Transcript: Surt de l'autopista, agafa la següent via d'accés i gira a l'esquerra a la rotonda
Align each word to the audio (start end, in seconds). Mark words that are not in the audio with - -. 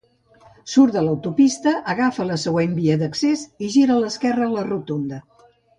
Surt 0.75 0.95
de 0.95 1.03
l'autopista, 1.07 1.75
agafa 1.95 2.27
la 2.31 2.39
següent 2.47 2.75
via 2.81 2.99
d'accés 3.05 3.47
i 3.69 3.73
gira 3.79 3.99
a 3.99 4.03
l'esquerra 4.05 4.49
a 4.49 4.53
la 4.59 4.71
rotonda 4.75 5.27